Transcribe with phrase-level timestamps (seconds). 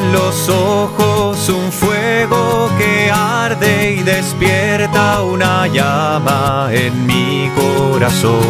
[0.00, 8.40] en los ojos un fuego que arde y despierta una llama en mi corazón.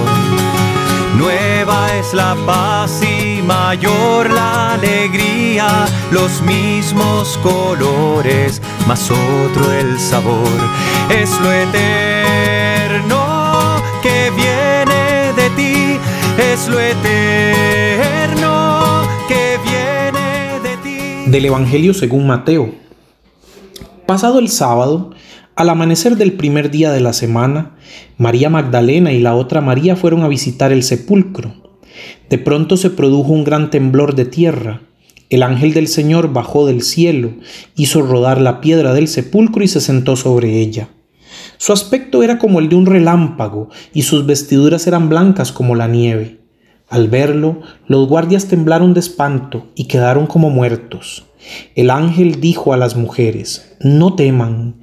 [1.16, 10.58] Nueva es la paz y mayor la alegría, los mismos colores, más otro el sabor.
[11.08, 13.20] Es lo eterno
[14.02, 15.98] que viene de ti,
[16.38, 17.79] es lo eterno
[21.30, 22.74] Del Evangelio según Mateo.
[24.04, 25.12] Pasado el sábado,
[25.54, 27.76] al amanecer del primer día de la semana,
[28.18, 31.54] María Magdalena y la otra María fueron a visitar el sepulcro.
[32.28, 34.80] De pronto se produjo un gran temblor de tierra.
[35.28, 37.34] El ángel del Señor bajó del cielo,
[37.76, 40.88] hizo rodar la piedra del sepulcro y se sentó sobre ella.
[41.58, 45.86] Su aspecto era como el de un relámpago y sus vestiduras eran blancas como la
[45.86, 46.39] nieve.
[46.90, 51.24] Al verlo, los guardias temblaron de espanto y quedaron como muertos.
[51.76, 54.74] El ángel dijo a las mujeres, no teman,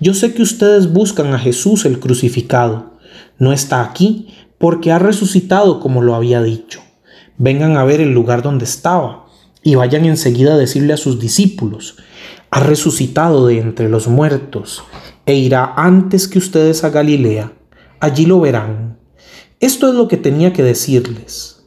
[0.00, 2.98] yo sé que ustedes buscan a Jesús el crucificado.
[3.38, 4.28] No está aquí
[4.58, 6.80] porque ha resucitado como lo había dicho.
[7.38, 9.26] Vengan a ver el lugar donde estaba
[9.62, 11.96] y vayan enseguida a decirle a sus discípulos,
[12.50, 14.82] ha resucitado de entre los muertos
[15.26, 17.52] e irá antes que ustedes a Galilea.
[18.00, 18.98] Allí lo verán.
[19.60, 21.61] Esto es lo que tenía que decirles.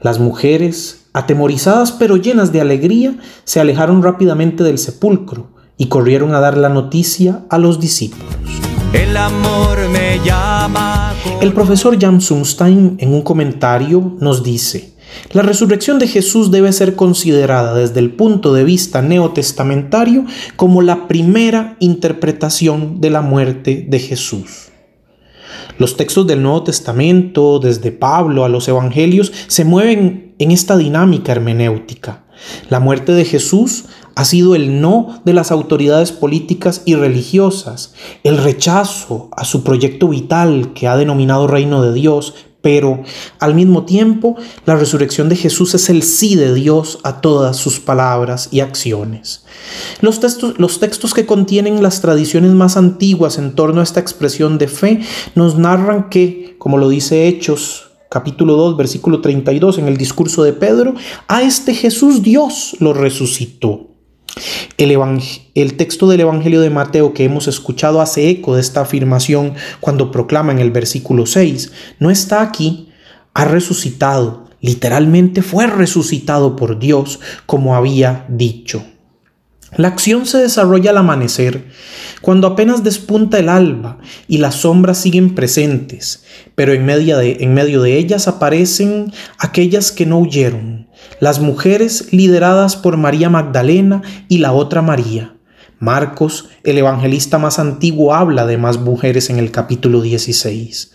[0.00, 5.46] Las mujeres Atemorizadas pero llenas de alegría, se alejaron rápidamente del sepulcro
[5.78, 8.26] y corrieron a dar la noticia a los discípulos.
[8.92, 11.14] El amor me llama.
[11.40, 14.92] El profesor Jan Sunstein en un comentario nos dice,
[15.32, 21.08] la resurrección de Jesús debe ser considerada desde el punto de vista neotestamentario como la
[21.08, 24.68] primera interpretación de la muerte de Jesús.
[25.78, 31.32] Los textos del Nuevo Testamento, desde Pablo a los Evangelios, se mueven en esta dinámica
[31.32, 32.24] hermenéutica.
[32.68, 37.94] La muerte de Jesús ha sido el no de las autoridades políticas y religiosas,
[38.24, 42.34] el rechazo a su proyecto vital que ha denominado reino de Dios,
[42.66, 43.04] pero
[43.38, 44.34] al mismo tiempo
[44.64, 49.44] la resurrección de Jesús es el sí de Dios a todas sus palabras y acciones.
[50.00, 54.58] Los textos, los textos que contienen las tradiciones más antiguas en torno a esta expresión
[54.58, 55.00] de fe
[55.36, 60.52] nos narran que, como lo dice Hechos capítulo 2, versículo 32 en el discurso de
[60.52, 60.96] Pedro,
[61.28, 63.85] a este Jesús Dios lo resucitó.
[64.78, 70.10] El, texto del Evangelio de Mateo que hemos escuchado hace eco de esta afirmación cuando
[70.10, 72.90] proclama en el versículo 6, no está aquí,
[73.32, 78.84] ha resucitado, literalmente fue resucitado por Dios como había dicho.
[79.76, 81.66] La acción se desarrolla al amanecer,
[82.22, 88.26] cuando apenas despunta el alba y las sombras siguen presentes, pero en medio de, ellas
[88.26, 90.88] aparecen aquellas que no huyeron,
[91.20, 95.34] las mujeres lideradas por María Magdalena y la otra María.
[95.78, 100.92] Marcos, el evangelista más antiguo, habla de más mujeres en el capítulo 16.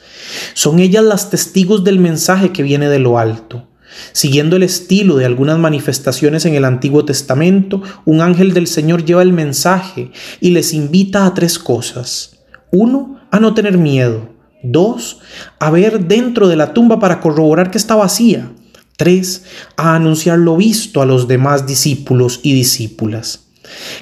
[0.56, 3.68] Son ellas las testigos del mensaje que viene de lo alto.
[4.12, 9.22] Siguiendo el estilo de algunas manifestaciones en el Antiguo Testamento, un ángel del Señor lleva
[9.22, 12.38] el mensaje y les invita a tres cosas.
[12.72, 14.30] Uno, a no tener miedo.
[14.64, 15.20] Dos,
[15.60, 18.52] a ver dentro de la tumba para corroborar que está vacía.
[18.98, 19.44] 3.
[19.78, 23.48] A anunciar lo visto a los demás discípulos y discípulas.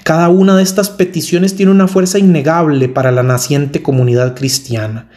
[0.03, 5.09] Cada una de estas peticiones tiene una fuerza innegable para la naciente comunidad cristiana.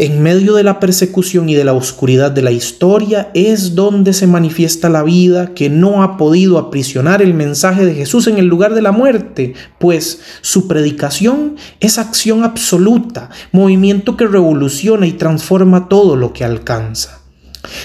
[0.00, 4.28] En medio de la persecución y de la oscuridad de la historia es donde se
[4.28, 8.74] manifiesta la vida que no ha podido aprisionar el mensaje de Jesús en el lugar
[8.74, 16.14] de la muerte, pues su predicación es acción absoluta, movimiento que revoluciona y transforma todo
[16.14, 17.18] lo que alcanza.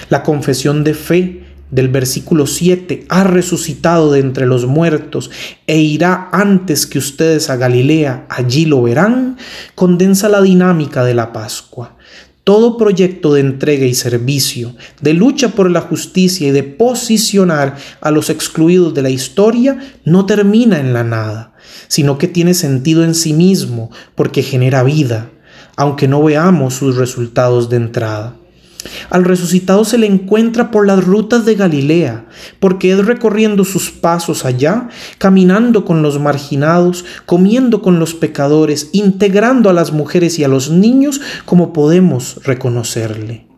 [0.09, 5.31] La confesión de fe del versículo 7, ha resucitado de entre los muertos
[5.65, 9.37] e irá antes que ustedes a Galilea, allí lo verán,
[9.73, 11.95] condensa la dinámica de la Pascua.
[12.43, 18.11] Todo proyecto de entrega y servicio, de lucha por la justicia y de posicionar a
[18.11, 21.53] los excluidos de la historia, no termina en la nada,
[21.87, 25.29] sino que tiene sentido en sí mismo porque genera vida,
[25.77, 28.35] aunque no veamos sus resultados de entrada.
[29.09, 32.25] Al resucitado se le encuentra por las rutas de Galilea,
[32.59, 39.69] porque es recorriendo sus pasos allá, caminando con los marginados, comiendo con los pecadores, integrando
[39.69, 43.52] a las mujeres y a los niños como podemos reconocerle.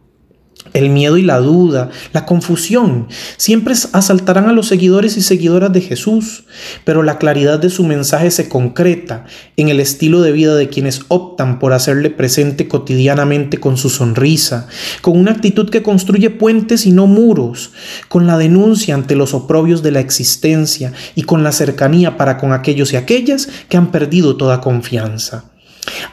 [0.73, 3.07] El miedo y la duda, la confusión,
[3.37, 6.43] siempre asaltarán a los seguidores y seguidoras de Jesús,
[6.83, 9.25] pero la claridad de su mensaje se concreta
[9.57, 14.67] en el estilo de vida de quienes optan por hacerle presente cotidianamente con su sonrisa,
[15.01, 17.71] con una actitud que construye puentes y no muros,
[18.09, 22.51] con la denuncia ante los oprobios de la existencia y con la cercanía para con
[22.51, 25.45] aquellos y aquellas que han perdido toda confianza.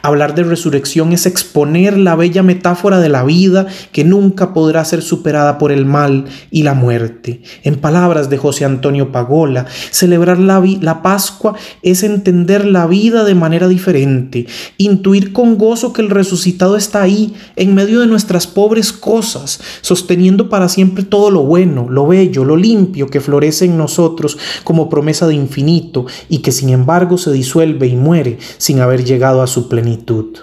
[0.01, 5.01] Hablar de resurrección es exponer la bella metáfora de la vida que nunca podrá ser
[5.01, 7.41] superada por el mal y la muerte.
[7.63, 13.35] En palabras de José Antonio Pagola, celebrar la, la Pascua es entender la vida de
[13.35, 14.47] manera diferente,
[14.77, 20.49] intuir con gozo que el resucitado está ahí, en medio de nuestras pobres cosas, sosteniendo
[20.49, 25.27] para siempre todo lo bueno, lo bello, lo limpio que florece en nosotros como promesa
[25.27, 29.69] de infinito y que sin embargo se disuelve y muere sin haber llegado a su
[29.73, 30.37] plenitud.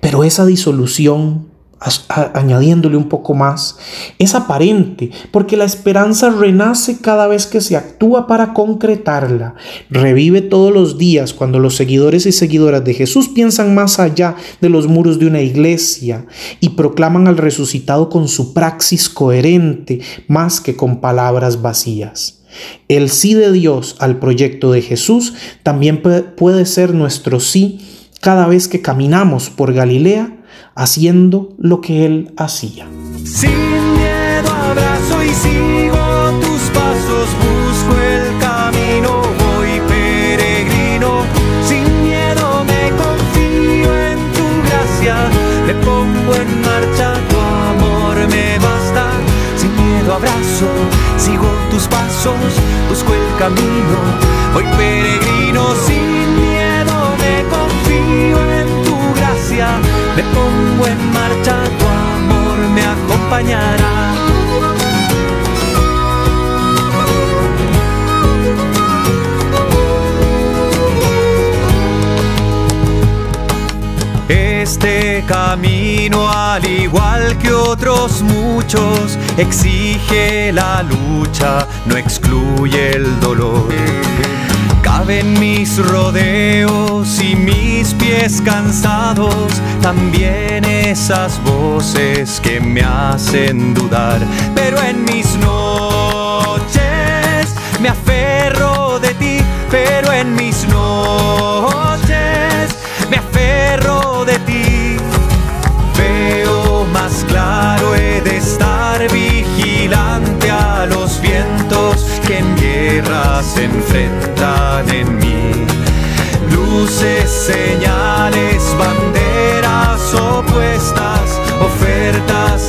[0.00, 1.48] Pero esa disolución,
[2.08, 3.76] añadiéndole un poco más,
[4.18, 9.54] es aparente porque la esperanza renace cada vez que se actúa para concretarla.
[9.90, 14.70] Revive todos los días cuando los seguidores y seguidoras de Jesús piensan más allá de
[14.70, 16.24] los muros de una iglesia
[16.58, 22.38] y proclaman al resucitado con su praxis coherente más que con palabras vacías.
[22.88, 26.02] El sí de Dios al proyecto de Jesús también
[26.36, 27.80] puede ser nuestro sí
[28.22, 30.30] cada vez que caminamos por Galilea
[30.76, 32.86] haciendo lo que Él hacía.
[33.24, 41.24] Sin miedo abrazo y sigo tus pasos, busco el camino, voy peregrino.
[41.66, 45.16] Sin miedo me confío en tu gracia,
[45.66, 49.10] me pongo en marcha, tu amor me basta.
[49.56, 50.68] Sin miedo abrazo,
[51.18, 52.54] sigo tus pasos,
[52.88, 53.98] busco el camino,
[54.54, 56.51] voy peregrino sin miedo
[60.16, 64.14] me pongo en marcha, tu amor me acompañará.
[74.28, 83.68] Este camino, al igual que otros muchos, exige la lucha, no excluye el dolor
[84.94, 89.34] Caben mis rodeos y mis pies cansados,
[89.80, 94.20] también esas voces que me hacen dudar,
[94.54, 96.68] pero en mis noches
[97.80, 99.38] me aferro de ti,
[99.70, 100.71] pero en mis noches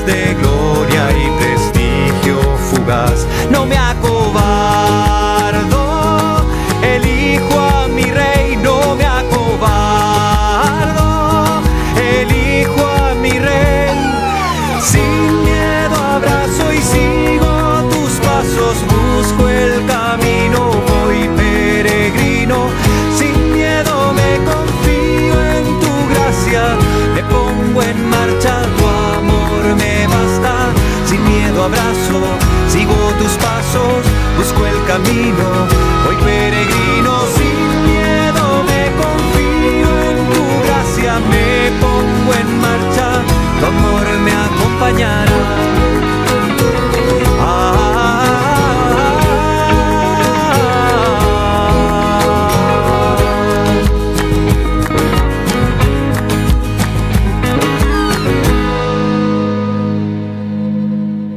[0.05, 2.41] de gloria y prestigio
[2.71, 3.25] fugaz.
[3.49, 5.75] No me acobardo,
[6.81, 10.21] elijo a mi rey, no me acobardo,
[11.97, 13.91] elijo a mi rey.
[14.81, 17.12] Sin miedo abrazo y sin